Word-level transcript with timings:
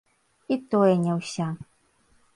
І 0.55 0.57
тое, 0.71 0.95
не 1.05 1.13
ўся. 1.21 1.47